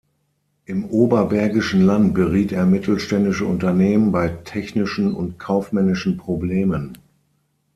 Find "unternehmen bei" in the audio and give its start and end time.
3.45-4.29